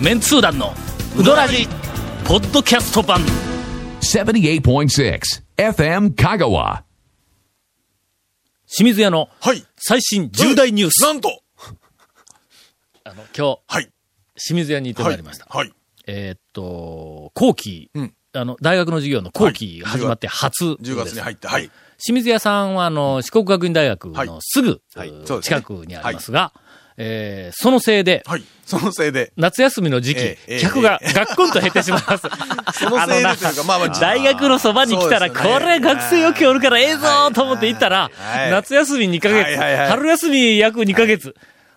[0.00, 0.74] メンツー団の
[1.18, 1.66] ウドラジ
[2.26, 3.20] ポッドキャスト版。
[4.02, 5.20] 78.6
[5.56, 6.82] FM Kagawa.
[8.66, 9.64] 清水屋のはい。
[9.78, 11.40] 最新重大ニュース、なんと。
[13.04, 13.90] あの今日はい。
[14.36, 15.72] 清水屋に行ってまいりました、はい。
[16.06, 18.14] えーっと後期、うん。
[18.34, 21.70] あの大学の授業の後期が始まって初です、10月に入って、はい。
[21.98, 24.26] 清水屋さんは、あの、四国学院大学はい。
[24.26, 25.08] のすぐ、はい。
[25.08, 25.56] うんそうですね。
[25.56, 26.52] 近くにありますが、
[26.96, 28.44] えーそのせいで、はい。
[28.64, 29.32] そのせいで。
[29.36, 32.24] 夏休みの時期、ええ客がガッコンと減ってしまいます。
[32.78, 41.34] そのせいでというか、まあまあ、大学のそばに来たら、ねれ学生よくおるからええぞと思って行ったら、はい夏休み2ヶ月、はいはいはい春休み約2ヶ月、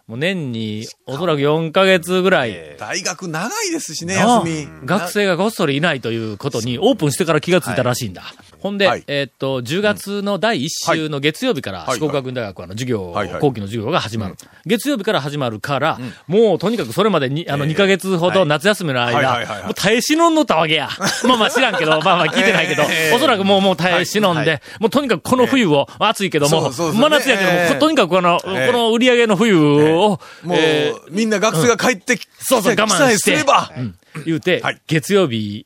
[0.07, 4.67] もう年におそらく4ヶ月ぐらい、大学長いですしね、休み。
[4.83, 8.23] 学生がごっそりいないということにオープンしてから気がついたらしいんだ。
[8.59, 9.03] ほんで、はい。
[9.07, 11.99] えーっと、10月の第1週の月曜日からはい。
[11.99, 14.35] 四国学院大学はの授業、後期の授業が始まる。
[14.65, 20.89] 月曜日から始まるから、もうとにかくそれまでに、あの、2ヶ月ほど夏休みの間、はいもう耐え忍んのったわけや。
[21.25, 33.43] まあまあ知らんけど、まあまあ聞いてないけどえ、えおそらくもうもう耐え忍んで、もうとにかくこの冬を、暑いけども、真夏やけども、ええとにかくこの、ええこの売り上げの冬を、もうえー、みんな学生が帰ってきそうそう、我慢して、
[34.25, 34.81] 言うて、はい。
[34.87, 35.65] 月曜日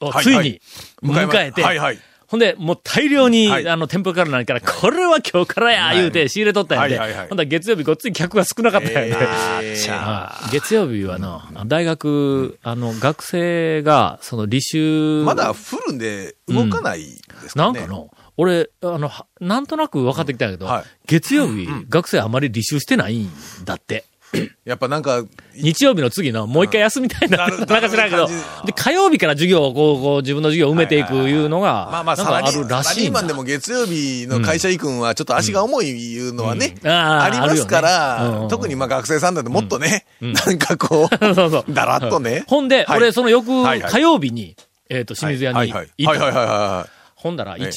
[0.00, 0.38] をはいつい。
[0.38, 0.60] に
[1.02, 1.98] 迎えて、はいはい。
[2.34, 3.68] ほんで、もう大量に、はい。
[3.68, 7.28] あの、店舗から何から、これは今日からや、言うて仕入れとったんやで、はいはいはい。
[7.28, 9.90] ほんだら月曜日ごっつい客が少なかったんやで、えー。
[9.96, 17.12] はい月曜日はの、大学、あの、学生が、その履修、まだ降るんで動かないで
[17.48, 17.78] すかね。
[17.78, 20.84] なんかの、俺、あの、はなんとなく分かってきたけど、はい。
[21.06, 23.30] 月曜日、学生あまり履修してないん
[23.64, 24.04] だって。
[24.64, 28.28] やっぱなんか、日曜日の次のもう一回休みたいな、 なんか知らんけど。
[28.64, 36.90] で、火曜日から授業をこう、こう自分の授業を埋めていくいうのが、まあまあ、あるらしいサラリーマンでも月曜日の会社行くんはちょっと足が重いいうのはね、うん。
[36.90, 41.72] ありますから、特にまあ学生さんだともっとね、なんかこう、そうそう。
[41.72, 42.44] だらっとね。
[42.46, 42.98] ほんで、はい。
[42.98, 44.56] 俺、その翌火曜日に、
[44.88, 47.64] えっと、清水屋に行っいはいはいはほんだら、ええ。
[47.64, 47.70] 1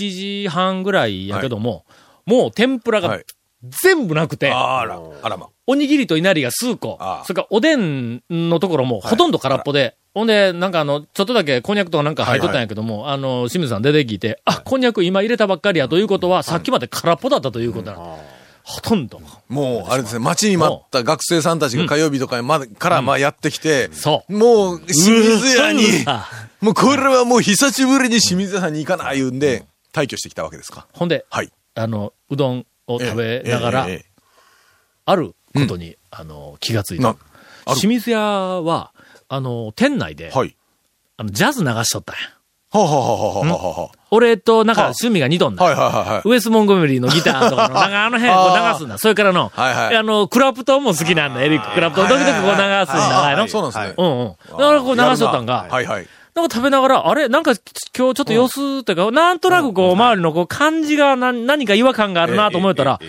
[0.43, 1.85] 時半ぐらいやけども、
[2.25, 3.25] もう天ぷらがはい
[3.63, 5.47] 全部なくてい。、あら、あらま。
[5.65, 17.99] おにぎりと稲荷が数個それからおでんのところもほとんど空っぽで、ほんで、なんかあの、ちょっとだけこんにゃくとかなんか入っとったんやけども、あの、清水さん出てきて、あ、こんにゃく今入れたばっかりやということは、さっきまで空っぽだったということだ。
[18.63, 19.21] ほとんど。
[19.47, 24.37] もう、あれですね、待ちに待った学生さんたちが火曜日とかまでからまあやってきて、そう。
[24.37, 25.83] もう、清水屋に
[26.61, 30.87] もうこれはもう久しぶりに清水屋さんに行かない言うんで、退去してきたわけですか？
[30.93, 31.51] ほんで、はい。
[31.75, 33.87] あの、うどんを食べながら、
[35.05, 37.15] あることに、あの、気がついた。、
[37.65, 38.93] 清水屋は、
[39.29, 40.55] あの、店内で、はい。
[41.17, 42.21] あの、ジャズ流しとったんや。
[42.69, 45.63] はあ、はあはあはあは俺と、なんか、はあ趣味が似とんだ。
[45.63, 46.21] あ、はいはいはいはい。
[46.25, 48.97] ウエス・モンゴメリーのギターとかの、 なんかあの辺こう流すんだ。
[48.97, 52.07] それからの、あの、クラプトンも好きなんだ、エリック・クラプトン。
[52.07, 53.47] 時々こう流すんだ、の。
[53.47, 53.93] そうなんですね。
[53.97, 54.35] うんうん。
[54.49, 56.07] だからこう流しとったんが、はいはい。
[56.37, 57.27] なんか食べながら、あれ？
[57.29, 62.99] なんか今日ちょっと様子っていうか、なんとなくこう、周りのこう、感じがな何か違和感があるなと思ったら、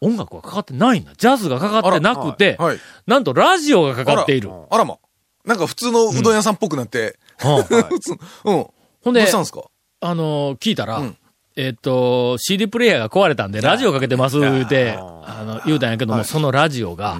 [0.00, 1.12] 音楽はかかってないんだ。
[1.16, 4.50] ジャズがかかってなくてはいはい、なんとラジオがかかっている。
[4.70, 4.98] あらま。
[5.44, 7.18] なんか普通のうどん屋さんっぽくなって。
[7.44, 8.12] うん 普通
[8.44, 8.66] うん。
[9.04, 9.62] ほんでどうしたんですか？
[10.00, 11.16] あのー聞いたら、うん
[11.56, 17.18] えっと、CD プレイヤーが壊れたんで、ラジオかけてます、言うて、あの、言うたんやけども、そのラジオが、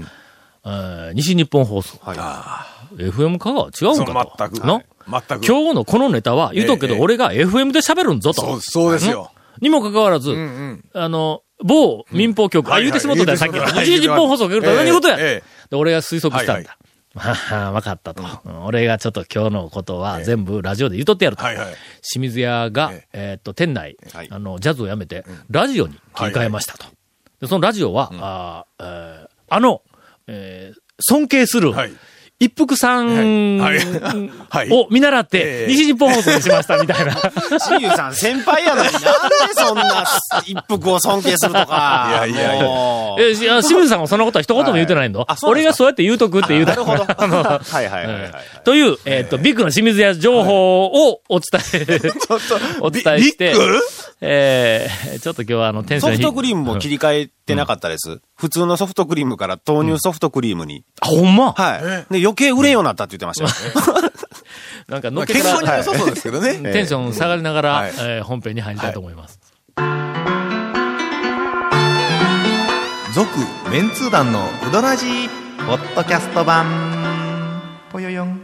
[0.64, 1.98] えー西日本放送。
[2.97, 3.66] FM 香川？
[3.69, 4.34] 違うんかと。
[4.38, 4.66] 全く。
[4.66, 5.47] の全く。
[5.47, 7.01] 今日のこのネタは、言うとくけど、ええ。
[7.01, 8.43] 俺が FM で喋るんぞと。
[8.43, 9.31] そう、そうですよ。
[9.61, 10.85] にもかかわらず、うんうん。
[10.95, 13.63] あの、某民放局、あ、はい言うてしまっとったよ、さっきの。
[13.63, 15.69] はいはい西日本放送かけると何事や、ええ。
[15.71, 16.77] で俺が推測したんはいだ。
[17.15, 18.65] はは、わかったと、うん。
[18.65, 21.45] 俺がちょっと今日のことは全部ラジオで言うとってやると。
[21.45, 23.33] 清水屋が、ええ。
[23.34, 24.29] ーっと、店内、はい。
[24.31, 26.87] あの、ジャズをやめて、ラジオに切り替えましたと。
[27.41, 28.11] でそのラジオは、
[28.79, 29.83] ああの、
[30.27, 31.93] えー尊敬する、はい
[32.42, 35.66] 一服さんを見習っええ。
[35.66, 37.12] て、西日本放送にしましたみたいな。
[37.60, 39.09] しゆさん先輩やのになんで
[39.54, 40.04] そんな
[40.44, 42.09] 一服を尊敬するとか。
[42.10, 42.66] いやいやいや。
[43.21, 47.04] え、し清水さんはそんなことは一言も言うてないの、俺がそうやって言うとくって言うたなるほど。
[47.06, 48.33] はいはいはいはいはい。
[48.65, 52.00] という、えーっと、ビッグの清水屋情報をお伝え、
[52.80, 53.80] お伝えしてビッグ、
[54.24, 58.21] えー、ちょっと今日はあの、テンション低いソフトクリームも切り替えてなかったです。
[58.36, 60.84] 普通のソフトクリームから豆乳ソフトクリームに。
[61.01, 61.53] あ、ほんま？
[61.53, 62.13] はい。
[62.13, 64.10] で、余計売れんようになったって言ってましたよ。
[64.86, 66.54] なんか乗まあっけたら、健康に良さそうですけどね。
[66.72, 69.41] テンション下がりながら、はいえー本編に入りたいと思います。
[73.13, 73.28] 続
[73.71, 75.28] メンツー団のウドラジー
[75.66, 77.60] ポッドキャスト版
[77.91, 78.41] ぽよよん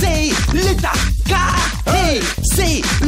[0.00, 0.74] Say little
[1.26, 1.54] car.
[1.86, 2.20] Hey,
[2.54, 3.07] say little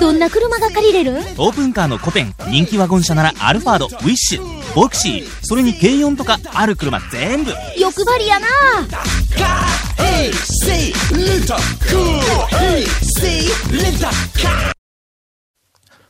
[0.00, 1.12] どんな車が借りれる？
[1.38, 4.60] オープンカーのコペン、人気ワゴン車ならアルファード、ウィッシュ。
[4.74, 8.46] ボクシーそれに軽音とかある車全部欲張りやな.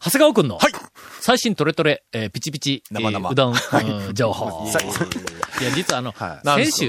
[0.02, 0.72] 長谷川くんの、はい
[1.22, 3.54] 最新トレトレ、えーピチピチ、生々えーうどん、
[4.08, 4.66] うん情報。
[5.60, 6.12] いや、実はあの、
[6.56, 6.88] 先週、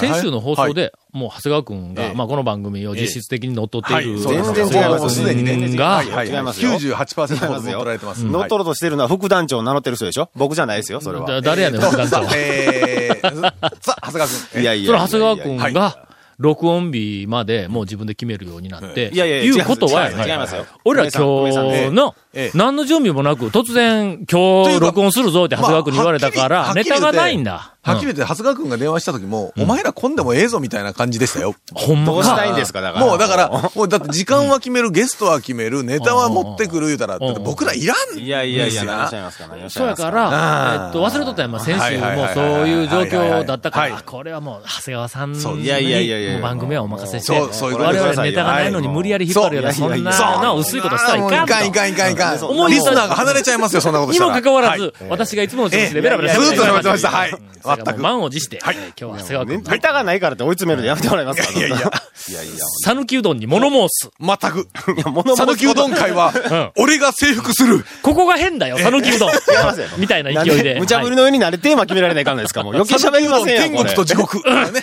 [0.00, 2.14] 先週の放送で、もう長谷川くんが、ええ。
[2.14, 5.52] まあこの番組を実質的に乗っ取っている、全然違いますすでにね。
[5.54, 6.28] うんがはいはい。
[6.28, 6.70] 違いますよ。
[6.72, 8.24] 98%ほど乗っ取られてます。
[8.24, 10.30] 乗っ取ろうとしてるのは副団長を名乗ってる人でしょ？
[10.36, 11.26] 僕じゃないですよ、それは。
[11.26, 12.28] だ誰やねん、副団長。
[12.34, 13.40] えー、
[13.80, 14.62] さあ、長谷川君。
[14.62, 15.08] いやいや。
[15.08, 15.72] その長谷川くんはい。
[15.72, 16.05] が、
[16.38, 20.10] 録音日までもう自分で決めるようになって、いやいやいうことは、
[20.84, 27.75] 俺ら今日のええ、何の準備もなく、突然、今日録音するぞって長谷川くんに言われたから、まあネタがないんだ。
[27.86, 31.54] はっきり言って、長谷川君が電話した時も、お前ら来んでもええぞみたいな感じでしたよ。
[31.72, 32.58] ほんまどうしたいんか。
[32.58, 33.06] ですか、だから。
[33.06, 38.18] もうだから、 もうだって時間は決める、ゲストは決める、ネタは持ってくる言うたら、だって僕らいらん。
[38.18, 40.06] いやいやいや、ですよ何をおっしゃいますか、何をおっしゃそいうますか。
[40.08, 51.52] やから、えっと、忘れとったやん、まあ、先週もそういう状況だったから、はいあこれはもう、長谷川さんに、そういやいやいやいやもう番組はお任せして、そうそういうこと我です々ネタがないのに無理やり引っ張るような、そんなの薄いことしたらいかんと。
[51.52, 52.44] いかんいかんいかんいかん。
[52.44, 54.30] 思いリスナーが離れちゃいますよ、そんなことしたら。
[54.30, 57.34] にもかかわらはいず、私がいつもの調子でベラベラずっと喋ってましたはい
[57.76, 61.76] がもう全く満を持して、えー今日は長谷川君ネタがないからって追い詰めるのやめてもらえますかいやいや。
[61.76, 62.54] いやいや。
[62.84, 64.10] 讃岐うどんに物申す。
[64.20, 64.68] 全く。
[64.96, 67.84] いや、物讃岐うどん会は、俺が征服する。
[68.02, 69.30] ここが変だよ、讃岐うどん。
[69.98, 70.76] みたいな勢いで。
[70.80, 72.74] 無茶ぶりの上になれテーマ決められないかんないですかもう。
[72.74, 73.90] 余計喋りませんやん、これ。
[73.90, 74.36] 天国と地獄。
[74.46, 74.80] ね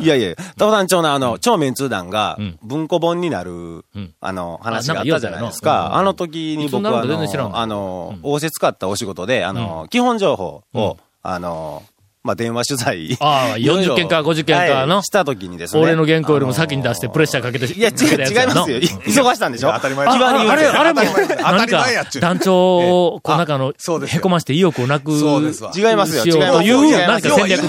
[0.00, 3.84] いやいや、タオ団長のあの、超メンツー団が、文庫本になる、
[4.20, 5.96] あの、話があったじゃないですか。
[5.96, 10.96] あの時に僕は、あの、あの、仰せ使ったお仕事で、あの、基本情報を、
[11.28, 11.82] あの、
[12.26, 13.16] まあ、電話取材。
[13.20, 15.82] ああいろいろ40件か50件かのはいした時にですね。
[15.82, 18.78] 俺の原稿よりも先に出してプレッシャーかけて、いや、違う、違いますよ。
[18.78, 21.86] い忙しさんでしょ当たり前あああれ、あれも、当たり前何か
[22.20, 23.72] 団長を、こう、なんかあの
[24.06, 27.62] へこまして意欲をなく、違いますよ違いますう、よなんか戦略。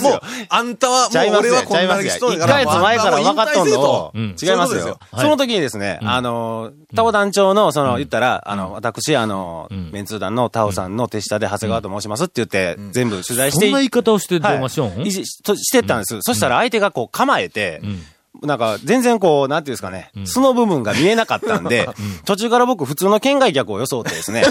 [0.00, 2.64] もう、あんたは、もう俺はこんなに人1だから。
[2.64, 13.70] ヶ月前から分かっとんの違いますよその時にですね、あの、タオ団長の、その、言ったら、あの、私、あの、んメンツー団のタオさんの手下で長谷川と申しますって言って、全部取材しそて
[14.02, 14.34] 方をして
[14.68, 15.10] しよんい。
[15.10, 16.18] しとしてったんです。
[16.22, 17.80] そしたら相手がこう構えて、
[18.42, 21.88] なんか全然こう、なんていうんですかね、素の部分が見えなかったんで、
[22.24, 24.44] 途中から僕普通の県外客を装ってですね、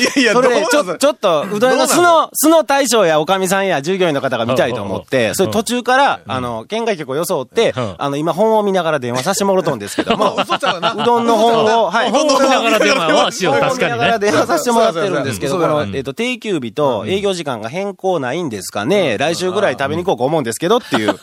[0.00, 12.10] いやいや、それで、ちょ、ちょっと、うどんの素の、素の大将やおかみさんや従業員の方が見たいと思って、それ途中から、あの、県外客を装って、あの、今本を見ながら電話させてもらうとんですけども、 うどんの本を、はい。
[12.10, 13.94] 本を見ながら電話はしよう、確かにね。
[13.94, 21.18] 見ながら電話させてもらってるんですけど、この、えっと、定休日と営業時間が変更ないんですかね来週ぐらい食べに行こうと思うんですけどっていう。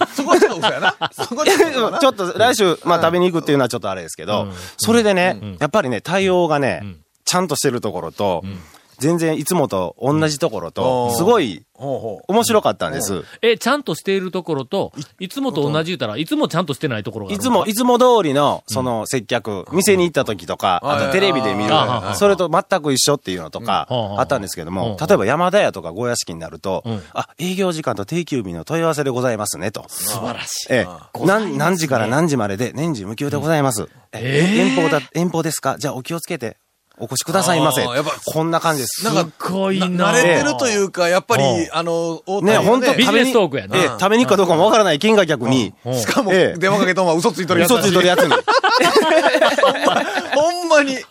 [0.59, 0.95] 嘘やな。
[1.12, 6.83] そこちょっと来週、まあ食べに行くっていうのはちょっとあれですけど、それでね、やっぱりね、対応がね、
[7.25, 8.44] ちゃんとしてるところと、
[8.99, 13.23] 全然いつもと同じところと、すごい面白かったんです。
[13.41, 21.73] え、ちゃんとしているところと、いつもと同じ言ったら、いつもちゃんとしてないところがいつも、いつも通りの、その接客、店に行った時とか、あとテレビで見る
[22.15, 25.07] それと全く一緒っていうのとかうん、あったんですけども、うん。
[25.07, 29.85] 例えば山田屋とかゴ屋敷になるとん、あ、営業時間と定休日の問い合わせでございますねと。
[29.88, 30.67] 素晴らしい。
[30.71, 33.88] ええ、何、何時から何時までで年中無休でございます。
[34.13, 35.77] え遠方だ、遠方ですか？
[35.77, 36.57] じゃあお気をつけて、
[36.99, 37.81] お越しくださいませ。
[37.81, 38.11] やっぱ。
[38.25, 39.06] こんな感じです。
[39.06, 40.11] なんかすごいな。
[40.11, 43.77] 慣れてるというか、やっぱりうん、あの、大ね、谷本当ビジネストークやな。
[43.77, 46.59] ええ食べに行くかどうかもわからない県外客に、しかも、ええ。
[46.59, 48.33] 電話かけたんは嘘ついとるやつ嘘ついとるやつに。
[50.33, 50.94] ほんまに。
[50.94, 51.01] いや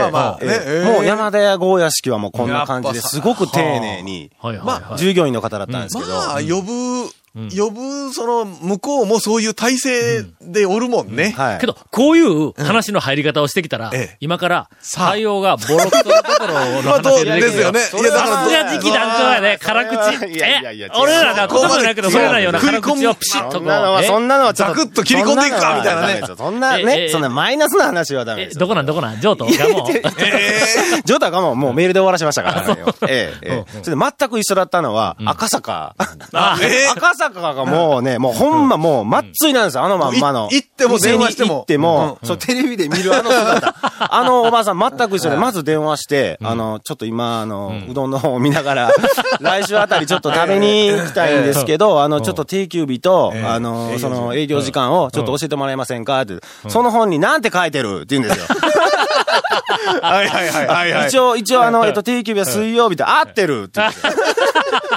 [0.00, 0.44] まあまあ、
[0.86, 4.98] もう山田屋豪屋敷はもうこんな感じですごく丁寧に、はいはいはい。
[4.98, 11.34] 従業員の方だったんですけど、まあ、呼ぶ、呼ぶ、その、向こうもそういう体制でおるもんね。
[11.36, 11.58] はい。
[11.58, 17.80] けど、こういう話の入り方をしてきたら、ええ今から、対応がボロクソなところのまあ、どう話が出てですよね。
[17.80, 20.26] いや、だから、さすが次期団長やね、辛口。
[20.26, 20.90] いやいやいやえ？
[21.00, 23.60] 俺らが言葉じゃないけど、それないような辛口をピシッとこう。
[23.60, 24.06] そんなのは、え？
[24.06, 26.22] そんなのはザクッと切り込んでいくかみたいなね。
[26.36, 26.82] そんなえ？
[26.82, 26.84] え？
[26.84, 28.60] ね、そんなマイナスな話はダメえですよ。
[28.60, 28.86] どこなん？
[28.86, 29.20] どこなん？
[29.20, 29.92] ジョートがもう。
[29.92, 32.84] ジョータがもうもうメールで終わらしましたからね。
[33.08, 33.82] ええ、ええ。
[33.82, 35.94] それで全く一緒だったのは、赤坂。
[35.98, 40.48] 赤坂がもうね、もうほんまもう、まっついなんですよ、あのまんまの。
[40.50, 41.54] い行っても電話しても。
[41.54, 43.74] 行っても、そう、テレビで見るあの姿。
[44.10, 48.90] あのおばさん全く一緒で、まず電話して、あの、ちょっと今、あの、うどんの方を見ながら、
[49.40, 56.34] 来週あたりちょっと食べに行きたいんですけど、あの、ちょっと定休日と、あの、その営業時間をちょっと教えてもらえませんかって。
[56.68, 58.46] その本になんて書いてるって言うんですよ。
[60.02, 61.08] はいはいはい。
[61.08, 64.00] 一応、一応あの、えっと、定休日は水曜日と合ってるって言って。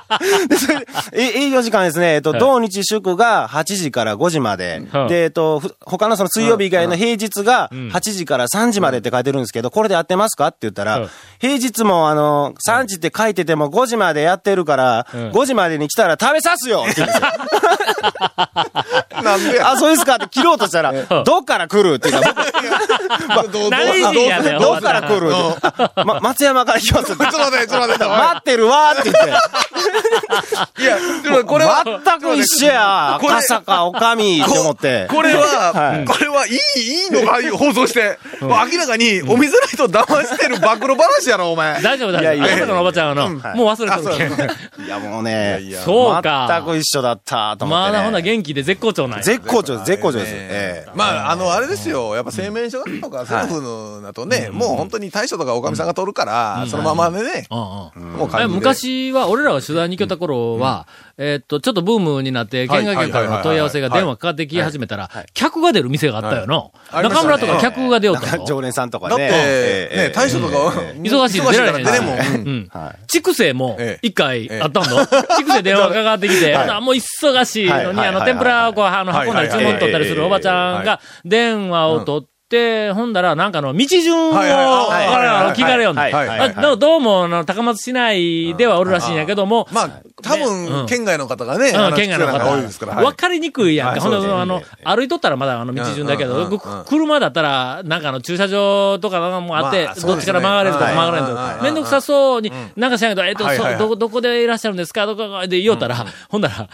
[0.48, 2.40] で、それで、え営業時間ですね、えっと、はい。
[2.40, 4.84] 土日祝が8時から5時まで。
[4.92, 5.10] はい。
[5.10, 11.10] で、えっと、ふ他のその水曜日以外の平日が8時から3時までって書いてるんですけど、これで合ってますかって言ったら、はい
[11.40, 15.32] 平日もあの、3時って書いてても5時までやってるから、うん。
[15.32, 17.28] 5時までに来たら食べさすよって言うんですよ。
[19.24, 19.72] なんでや。
[19.72, 20.92] あ、そうですかって切ろうとしたら、
[21.24, 26.04] どっから来るって言うから、僕どう何人やねん、どっから来るって。
[26.04, 27.24] ま、松山から来ますって。
[27.24, 28.06] ちょっと待って、ちょっと待って。
[28.06, 29.34] 待ってるわーって言って。
[30.80, 33.18] いや、でもこれは、全く一緒や。
[33.22, 35.08] これ赤坂、おかみって思って。
[35.10, 38.18] これは、はいこれはいい、いいのか、放送して。
[38.42, 41.82] 明らかに、お店の人騙してる暴露話やろ、お前。
[41.82, 42.22] 大丈夫、大丈夫。
[42.22, 44.86] いやいやあなたのおばちゃんはの、もう忘れてる。
[44.86, 46.48] いや、もうね、いやいやそうか。
[46.50, 47.92] 全く一緒だったと思って、ね。
[47.92, 49.24] まだほな元気で絶好調なんや。
[49.24, 50.32] 絶好調です、絶好調です。
[50.34, 52.16] ええまあ、あの、あれですよ。
[52.16, 58.48] やっぱ製麺所とか、セルフのだとね、もう本当に大将とかおかみさんが取るから、そのままでね、もう。
[58.48, 60.88] 昔は、俺らが取材にた頃は、
[61.18, 66.72] えーっと、ちょっとブームになって、県外局からの問い合わせが電話かかってき始めたら、客が出る店があったよの。
[66.92, 68.46] 中村とか客が出ようと。
[68.46, 69.10] 常連さんとかね。
[69.10, 71.90] だって、ええね、大将とかは、忙しいで出られへんし。
[72.46, 72.70] うん。
[72.72, 73.08] はい。
[73.08, 74.08] 畜生もええ。
[74.08, 75.08] 一回あったんだ。
[75.38, 86.40] 畜生電話かかってきて、もう忙しいのに、あの、天ぷらをこう、あの、はい運んだり注文取ったりするおばちゃんが電話を取って、ほんだら、なんかの、道順を、聞かれよんねはいはいはい。
[86.40, 89.90] はいあどどうも、高松市内ではおるらしいんやけども、まあ、
[90.22, 93.02] 多うん分、県外の方がね、県外の失礼な多いですから。
[93.02, 94.02] わかりにくいやんか。
[94.02, 96.48] ほんで、あの、歩いとったらまだあの道順だけど、
[96.88, 101.42] 車だったら、なんかあの駐車場とかもあってまあ、どっちから曲がれるとか曲がれるとか。
[101.42, 105.08] はい、めんどくさそうに、なんか知らんけど、えっと、ど、どこでいらっしゃるんですか？
[105.08, 106.70] とかで言おったら、ほんなら、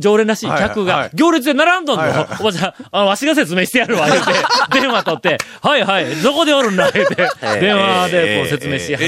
[0.00, 2.04] 常連らしい客が行列で並んどんの。
[2.40, 4.32] おばちゃん、わしが説明してやるわ、言うて、
[4.80, 7.16] 電話取って、はいはい、どこでおるんだ、 言うて、
[7.60, 9.04] 電話でこう説明し始めた。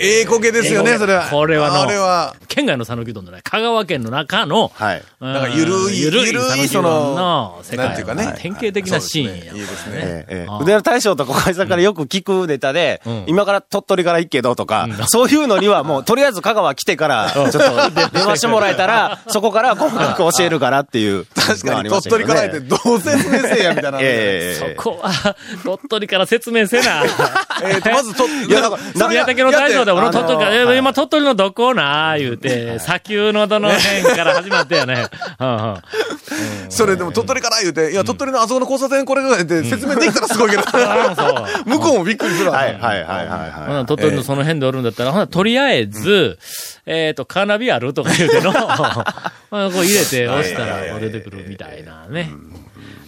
[0.00, 1.28] ええこ、けですよね、それは。
[1.30, 5.02] これはのは、県外の讃岐うどんじゃない、香川県の中の、はい。
[5.20, 10.46] ななんかゆるいゆるいゆるい讃岐うどんの世界なんていうかね典型的なシーンやいいですね。
[10.60, 17.58] 腕の大将と小林さんからよく聞くネタで、ん今から鳥取から行くけどとか、そういうのにはもうとりあえず香川来てから、ちょっと
[18.12, 21.26] 電話してもらえたら、そこから細かく教えるからっていう。
[21.34, 23.98] 確かに、鳥取から行ってどう説明せえや、みたいな。
[24.00, 27.02] ええそこは、 鳥取から説明せな。
[27.62, 35.06] えっと、まず、と、 いやなんか宮崎の大将で俺の鳥取から、今鳥取のどこな言うて、砂丘のどの辺から始まったよね。
[36.68, 40.62] それでも鳥取から言うて、いや、鳥取のあそこの交差点これがって説明できたらすごいけど、
[41.66, 42.58] 向こうもびっくりするわ。
[42.58, 46.38] はいはいはいはい鳥取のその辺でおるんだったら、ほな、とりあえず、
[46.86, 49.04] えっと、カーナビあるとか言うての、ま
[49.50, 52.30] あこう入れて押したら出てくるみたいなね。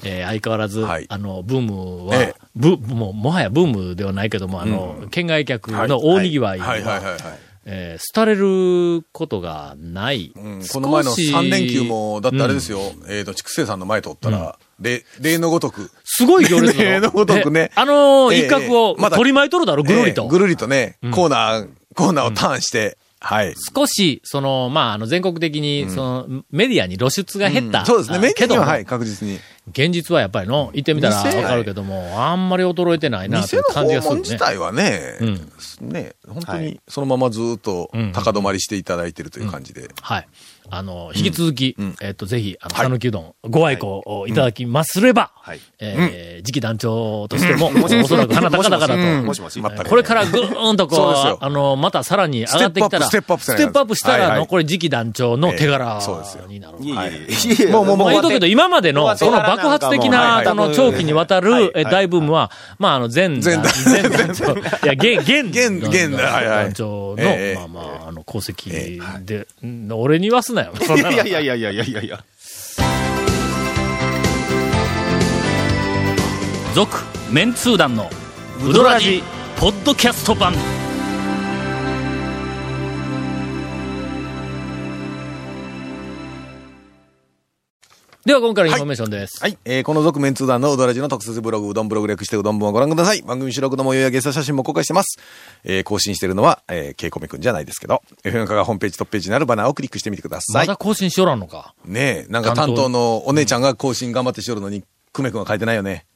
[0.04, 1.06] えー相変わらず、はい。
[1.08, 2.40] あの、ブームは、ええ。
[2.54, 6.82] ブもう、もはやブームではないけども、あの、県外客の大にぎわいは、はい。
[6.82, 6.98] はい。
[6.98, 7.12] はい。
[7.12, 7.18] はい。
[7.66, 10.32] えー廃れることがない。
[10.36, 10.62] うん。
[10.70, 12.78] この前の少し3連休も、だってあれですよ、
[13.08, 15.90] えっと、畜生さんの前通ったら、例、例のごとく。
[16.04, 17.68] すごい行列例 のごとくね。
[17.68, 18.46] であのーええ。
[18.46, 20.22] 一角をまだ取り巻いとるだろ、ぐるりと。
[20.22, 23.54] ええぐるりとね、コーナー、コーナーをターンして、はい。
[23.74, 27.86] 少し、その、まあ、あの、全国的に、その、メディアに露出が減った。
[27.86, 29.38] そうですね、メニュけども、ーには、はい、確実に。
[29.68, 34.36] 現実はやっぱりの、行ってみたら店わかるけども、あんまり衰えてないな、という店の訪感じがするね問自。
[34.36, 35.52] 体はね、うん
[35.88, 39.88] ね、本当にそのままずっとん高止まりしていただいてるという感じで。
[40.02, 40.28] はい。
[40.70, 41.96] あの、引き続き、うん。
[42.00, 42.86] えっと、ぜひ、あの、はい。
[42.86, 44.32] 讃岐うどん、ご愛顧をい。
[44.32, 45.60] ただきますれば、はい。
[45.78, 49.88] えー次期団長としても、おそらく鼻高々だと。
[49.88, 56.46] これからぐーんとこそうあの、またさらに上がってきたら、ステップアップステップアップしたら、残り次期団長の手柄ええそうですよ。
[56.46, 56.78] になる。
[57.72, 61.64] もうもうもうまあ言うとくけど、今までの、その爆発的な、はいあの、長期にわたはい。
[61.64, 65.80] る、え大ブームは、まあ、あの、前、前前、前長、いや、現、現、現
[66.16, 68.70] 団長の、ええまあまあ、あの、功績
[69.24, 70.72] で、うん俺に言わすなよ。
[70.96, 72.24] いやいやいやいやいやいやいや。
[76.74, 76.98] 続
[77.30, 78.10] メンツー団の
[78.64, 79.22] ウドラジ
[79.56, 80.52] ポッドキャスト版
[88.24, 89.38] では、今回のインフォメーションです。
[89.42, 89.58] はい。
[89.66, 93.20] えーこの続・麺通団のうどラヂの特設ブログ、うどんブログ略してうどん部をご覧ください。
[93.20, 95.18] 番組収録の模様やゲスト写真も公開してます。
[95.62, 100.66] えー更新しているのは、えー、ケイコメくんじゃないですけど、FM カがホームページトップページにあるバナーをクリックしてみてください。
[100.66, 101.74] まだ更新しよらんのか？
[101.84, 106.06] ねえ、なんか担当のお姉ちゃんが更新頑張ってしよるのに、久米くんは書いてないよね。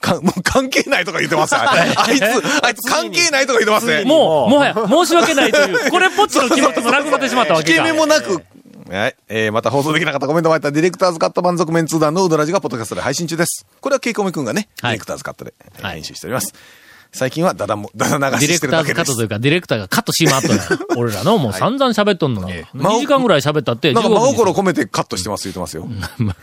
[0.00, 1.54] か、 もう関係ないとか言ってます。
[1.56, 2.22] あいつ、
[2.66, 4.02] あいつ関係ないとか言ってますね。
[4.04, 7.78] もう、もはや、申し訳ないという、これっぽっちの気持ちもなくなってしまったわけか。
[7.78, 8.42] 引け目もなく、
[8.88, 9.16] はい。
[9.28, 13.66] えー、また放送できなかったコメントも入ったディレクターズカット版続面通談のうどらじがポッドキャストで配信中です。
[13.80, 16.54] これはケイコメくんがね、デはいィレクターズカットで編集しております。
[17.10, 18.84] 最近はダダも、ダダ流しディレクター。
[18.84, 22.48] ズカットというか、ディレクターがカットしまっとるやん俺らのもう散々喋っとんのな。
[22.74, 25.88] まあ2時間ぐらい喋ったって、なんか真15分心込めてカットしてます、言ってますよ。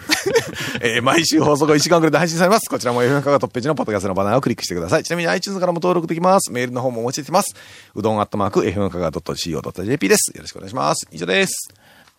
[0.82, 2.68] えー毎週放送後1時間くらいで配信されます。
[2.68, 5.04] こちらも FM カがトップページのポッドキャストのバナーをクリックしてください。
[5.04, 6.52] ちなみに iTunes からも登録できます。
[6.52, 7.56] メールの方もお待ちしてます。
[7.94, 10.32] うどんアットマーク FM カが .co.jp です。
[10.36, 11.08] よろしくお願いします。
[11.12, 11.70] 以上です。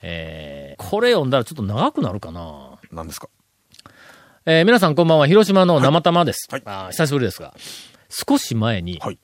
[0.03, 2.79] えーこれ読んだらちょっと長くなるかな。
[2.93, 3.29] 何ですか？
[4.45, 6.47] えー皆さんこんばんは、広島の生玉です。
[6.51, 7.55] はいあー久しぶりですが。
[8.09, 9.19] 少し前に、はい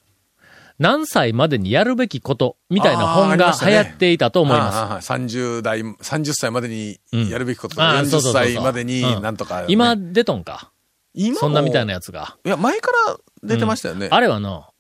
[0.79, 4.77] 何歳までにやるべきこと、みたいな本が流行っていたと思います。
[4.77, 6.99] ああ30代、30歳までに
[7.31, 10.73] やるべきことと40うそうそうそう歳までにうんなんとかね、今出とんか？
[11.15, 12.37] 今もそんなみたいなやつが。
[12.45, 14.09] いや、前から出てましたよね。
[14.11, 14.72] あれはの、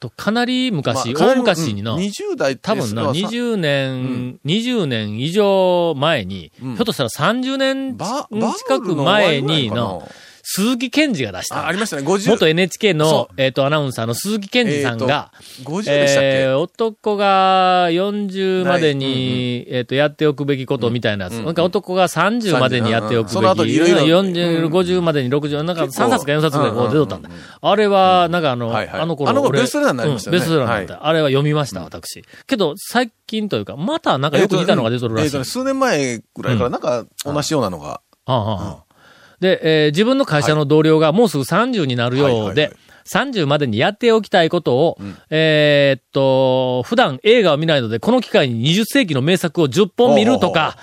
[0.00, 6.74] と、かなり昔、まあ大昔にの、うん20代多分の、それはさ20年、20年以上前に、うん。
[6.74, 10.08] ひょっとしたら30年近く前にの、
[10.52, 11.58] 鈴木健二が出した。
[11.60, 12.28] あ、ありましたね、50。
[12.28, 15.30] 元 NHK のそ、えっと、アナウンサーの鈴木健二さんが、
[15.62, 21.34] 50でしたっけ、えー男が40までに、えっ、と、やっておくべきことみたいなやつ。
[21.34, 23.32] うんなんか男が30までにやっておくべき。
[23.34, 23.98] その後にいろいろ。
[23.98, 26.10] 40、うん50までに60、なんか3結構。
[26.10, 27.28] 冊か4冊ぐらいこう出とったんだ。
[27.28, 27.70] うんうんうん。
[27.70, 29.00] あれは、なんかあの、はいはい。
[29.02, 30.38] あの頃あの頃俺ベストセラーになりましたよね。
[30.38, 31.06] うんベストセラーになった。
[31.06, 32.24] あれは読みました、私。
[32.48, 35.26] けど、最近というか、またなんかよく似たのが出とるらしい。
[35.26, 38.00] えーとね、数年前ぐらいからなんか同じようなのが。
[38.26, 38.89] はあはあはあ
[39.40, 44.98] で、えー自分の会社の同僚がもうすぐ30になるようでい、30までにやっておきたいことを、
[45.30, 50.76] えーっと、普段映画を見ないので、この機会に20世紀の名作を10本見るとか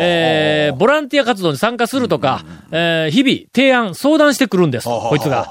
[0.00, 5.44] えーボランティア活動に参加するとか、えー日々提案、相談してくるんです、こいつが。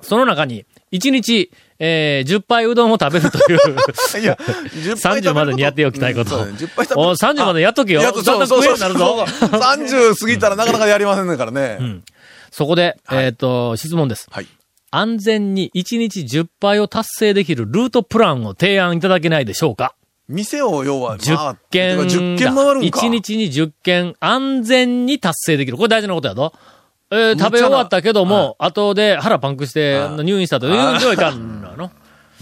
[0.00, 1.50] その中に、1日、
[1.84, 4.22] えー10杯うどんを食べるという、い。
[4.22, 6.36] いや、10杯30までにやっておきたいこと。
[6.36, 8.00] うんそうね10杯食べるお30までやっとけよ。
[8.00, 9.26] いやだんだん食えるようになるぞ。
[9.26, 11.78] そうそう30 過ぎたらなかなかやりませんからね。
[12.52, 14.28] そこで、えーっと、質問です。
[14.30, 14.46] はい。
[14.92, 19.94] 安全に1日10杯を達成できるルートプランを提案いただけないでしょうか？
[20.28, 22.04] 店を要は、?10 件が。
[22.04, 23.00] 10件回るんか。
[23.00, 25.76] 1日に10件安全に達成できる。
[25.76, 26.52] これ大事なことやぞ。
[27.10, 31.51] えー食べ終わったけども、後で腹パンクして入院したというのはいかん。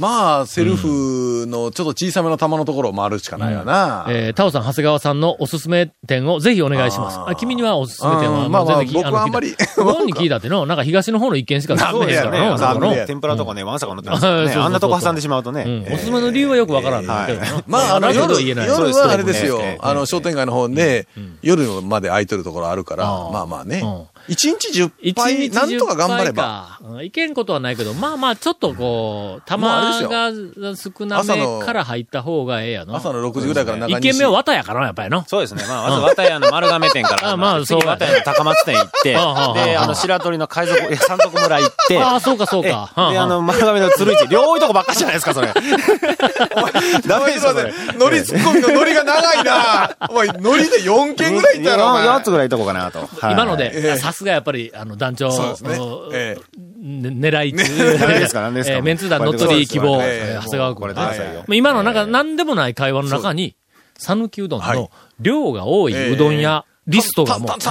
[0.00, 4.06] まあ、セルフのちょっと小さめの玉のところを回るしかないわな。
[4.08, 7.18] えー、タオさん、長谷川さんのおすすめ店をぜひお願いします。
[7.20, 8.52] あ君にはおすすめ店は、うん。
[8.52, 12.22] まあまあ僕はあんまり本に聞いたっての、 なんか東の方の一軒しか進めへん。
[12.22, 14.52] からの、なそこのなんでや天ぷらとかね、わんさか乗ってますからね。
[14.56, 15.64] あんなとこ挟んでしまうとね。
[15.66, 15.94] うん。
[15.94, 17.62] おすすめの理由はよくわからんけどな。
[17.66, 18.68] まあ、あの、夜、言えない。
[18.68, 19.56] 夜はあれですよ。
[19.56, 19.78] そうですね。
[19.82, 21.06] あの、商店街の方で、
[21.42, 23.80] 夜まで空いてるところあるからまあまあね。
[23.84, 24.19] うん。
[24.28, 26.78] 一日10一杯、日なんとか頑張れば。
[27.02, 30.30] いけんことはないけど、まあまあ、ちょっとこう、玉れが
[30.76, 32.96] 少な朝のめから入った方がええやの。
[32.96, 35.24] 朝の6時ぐらいから中一軒目は綿やからな、やっぱりの。
[35.26, 35.64] そうですね。
[35.68, 37.30] まあ、まず、綿屋の丸亀店から。
[37.30, 42.90] あまあそう次、綿屋の高松店行って、 で、あの、白鳥の海賊、いや山賊村行って、ああ、そうかそうえか。
[43.10, 45.48] で、あの、丸亀の鶴市、両多いとこばっかじゃないですか、それ。
[47.06, 47.54] ダメですよ。
[47.98, 53.08] ノリツッコミのノリが長いなお前、ノリで4件ぐらいいったやろ、お前4つぐらいいとこかなと。
[53.20, 55.78] はい今ので、ええさすがやっぱり、あの、団長、そうですね。
[55.78, 56.36] おえ
[56.78, 57.64] ね狙い中、
[57.98, 61.56] 何ですか何ですかえーメンツー団乗っ取り希望、長谷川君。
[61.56, 63.56] 今のなんか、なんでもない会話の中に、
[63.98, 64.76] 讃岐うどんはい。
[64.76, 67.62] の量が多いうどん屋、リストがもう、とこう、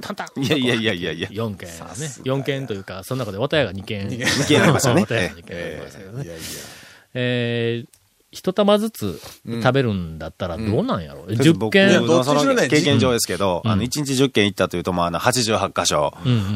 [0.00, 0.42] タンタン。
[0.42, 1.28] いやいやいやいやいや。
[1.28, 1.74] 4件ね。
[1.74, 4.08] 4件というか、その中で綿屋が2件。
[4.08, 5.02] 2件ありましたね。
[5.08, 6.26] 綿屋が2件ありましたけどね。
[7.14, 7.88] えー、
[8.36, 11.22] 一玉ずつ食べるんだったらどうなんやろ？
[11.22, 12.06] う、?10 僕件。
[12.06, 12.24] どっ
[12.68, 16.12] 経験上ですけど、あの、1日10件行ったというと、まあ、あの、88箇所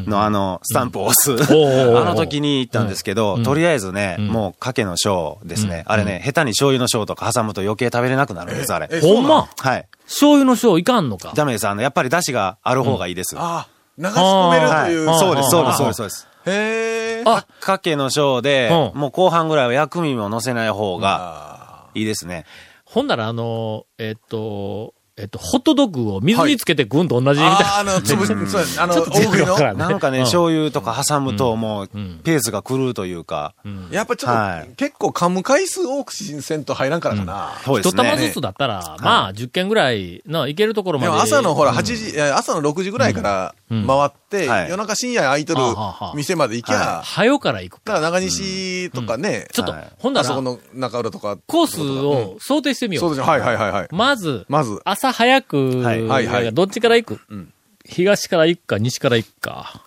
[0.06, 1.32] のあの、スタンプを押す。
[1.42, 5.84] あの時に行ったんですけど、とりあえずね、もう、かけの小ですね。
[5.86, 8.88] あれね、下手に醤油の小とか挟むと余計食べれなくなるんです、あれ。
[8.90, 9.88] えほんまはい。
[10.04, 11.32] 醤油の塩いかんのか？
[11.34, 11.66] ダメです。
[11.66, 13.36] あの、やっぱり出汁がある方がいいです。
[13.36, 15.18] はああ、流し込めるという。
[15.18, 16.26] そうです、そうです、あそうです、そうです。
[16.46, 17.22] へえ。
[17.26, 21.49] あ、かけの小で、うんもう後半ぐらいは薬味も乗せない方があ
[21.94, 22.44] いいですね。
[22.84, 27.58] ほんなら、あの、えっと、えっと、ホットドッグを水につけて食うんと同じみたいな。
[27.58, 29.74] あー、あ あの、ちょっと大食いの。
[29.74, 33.54] なんかね、うん醤油とか挟むと、もううん、ペースが狂うというか、
[33.90, 37.52] やっぱちょっはいと、結構噛む回数多くしせんと入らんからかな。
[37.60, 38.04] 一そうですね。
[38.04, 41.10] 玉ずつだったら、まあ、10件ぐらいの、いけるところまで。
[41.10, 47.94] でも朝のほら、8時、え朝の6時ぐらいからうん回って、はい夜中深夜空いとるはあはあはあ店まで行きゃ、はよから行くか。
[47.94, 51.36] だから長西とかね、ちょっとはい、ほんならあそこ、の中浦とか。
[51.46, 53.02] コースを想定してみよう。
[53.02, 53.30] そうですね。
[53.30, 53.88] はいはいはいはい。
[53.90, 57.52] まず、まず、朝早く、はいはいはいどっちから行く、ん
[57.84, 59.82] 東から行くか、西から行くか。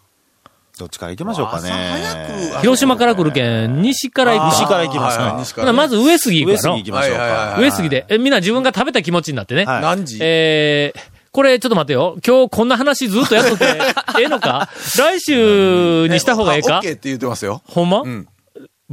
[0.79, 1.69] どっちから行きましょうかね。
[1.69, 4.49] 朝早く広島から来るけん、西から行くか。
[4.61, 5.71] 西から行きますか。
[5.71, 7.61] まず上杉行上くやろ杉行きましょうはいはいはいか。
[7.61, 8.05] 上杉で。
[8.09, 9.65] え、みんな自分が食べた気持ちになってね。
[9.65, 10.17] はい何時？
[10.19, 10.99] えー、
[11.31, 12.17] これちょっと待ってよ。
[12.25, 13.65] 今日こんな話ずっとやっとって、
[14.19, 14.69] ええのか？
[14.97, 16.77] 来週にした方がええか？
[16.77, 17.61] あオッケーって言ってますよ。
[17.65, 18.27] ほんま、うん。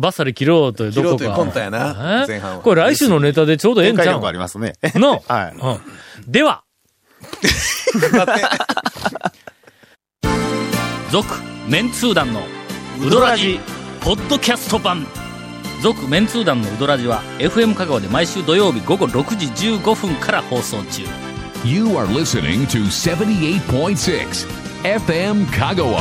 [0.00, 1.16] バッサリ切ろうというどこか。
[1.18, 2.26] 切ろうという魂胆やなえ？
[2.26, 4.06] 前半はこれ来週のネタでちょうどええんちゃう？
[4.06, 4.74] 展開力ありますね。
[4.94, 5.54] の、はい。
[5.56, 6.32] うん。
[6.32, 6.62] では、
[11.10, 11.26] 続、
[11.68, 12.42] メンツー団の
[13.04, 13.58] ウドラジ、
[14.00, 15.06] ポッドキャスト版。
[15.82, 21.02] 続、メンツー団のウドラジは、FM 香川で毎週土曜日午後6時15分から放送中。
[21.64, 24.48] You are listening to 78.6
[24.82, 26.00] FM Kagawa.